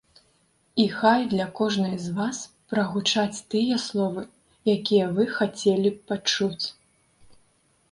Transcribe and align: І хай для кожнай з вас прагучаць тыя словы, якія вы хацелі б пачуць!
І 0.83 0.85
хай 0.99 1.25
для 1.33 1.45
кожнай 1.59 1.93
з 2.05 2.13
вас 2.19 2.39
прагучаць 2.73 3.43
тыя 3.55 3.79
словы, 3.85 4.25
якія 4.75 5.05
вы 5.21 5.31
хацелі 5.37 5.89
б 5.95 6.05
пачуць! 6.11 6.65